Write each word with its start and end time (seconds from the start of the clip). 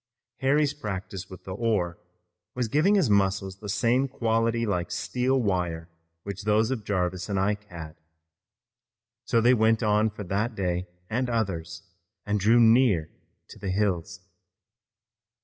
Harry's 0.39 0.73
practice 0.73 1.29
with 1.29 1.43
the 1.43 1.51
oar 1.53 1.99
was 2.55 2.67
giving 2.67 2.95
his 2.95 3.07
muscles 3.07 3.59
the 3.59 3.69
same 3.69 4.07
quality 4.07 4.65
like 4.65 4.89
steel 4.89 5.39
wire 5.39 5.89
which 6.23 6.41
those 6.41 6.71
of 6.71 6.83
Jarvis 6.83 7.29
and 7.29 7.39
Ike 7.39 7.65
had. 7.65 7.95
So 9.25 9.39
they 9.41 9.53
went 9.53 9.83
on 9.83 10.09
for 10.09 10.23
that 10.23 10.55
day 10.55 10.87
and 11.07 11.29
others 11.29 11.83
and 12.25 12.39
drew 12.39 12.59
near 12.59 13.11
to 13.49 13.59
the 13.59 13.69
hills. 13.69 14.21